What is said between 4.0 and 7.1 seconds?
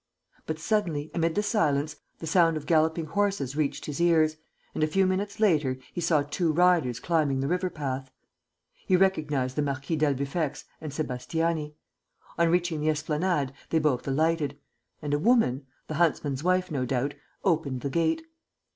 ears; and, a few minutes later, he saw two riders